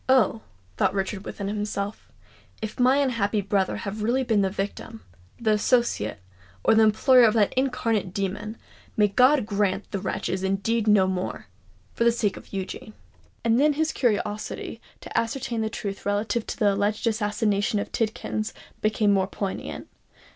"Oh!" 0.09 0.41
thought 0.77 0.95
Richard 0.95 1.25
within 1.25 1.47
himself, 1.47 2.11
"if 2.59 2.79
my 2.79 2.97
unhappy 2.97 3.39
brother 3.39 3.75
have 3.77 4.01
really 4.01 4.23
been 4.23 4.41
the 4.41 4.49
victim, 4.49 5.03
the 5.39 5.51
associate, 5.51 6.19
or 6.63 6.73
the 6.73 6.81
employer 6.81 7.23
of 7.23 7.35
that 7.35 7.53
incarnate 7.53 8.11
demon, 8.11 8.57
may 8.97 9.09
God 9.09 9.45
grant 9.45 9.83
that 9.83 9.91
the 9.91 9.99
wretch 9.99 10.27
is 10.27 10.41
indeed 10.41 10.87
no 10.87 11.05
more—for 11.05 12.03
the 12.03 12.11
sake 12.11 12.35
of 12.35 12.51
Eugene!" 12.51 12.95
And 13.45 13.59
then 13.59 13.73
his 13.73 13.91
curiosity 13.93 14.81
to 15.01 15.15
ascertain 15.15 15.61
the 15.61 15.69
truth 15.69 16.03
relative 16.03 16.47
to 16.47 16.57
the 16.57 16.73
alleged 16.73 17.05
assassination 17.05 17.77
of 17.77 17.91
Tidkins, 17.91 18.53
became 18.81 19.13
more 19.13 19.27
poignant. 19.27 19.87